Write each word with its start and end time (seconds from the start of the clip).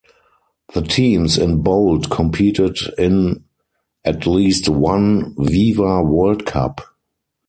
The 0.73 0.81
teams 0.81 1.37
in 1.37 1.61
bold 1.61 2.09
competed 2.09 2.75
in 2.97 3.43
at 4.03 4.25
least 4.25 4.67
one 4.67 5.35
Viva 5.37 6.01
World 6.01 6.43
Cup. 6.47 6.81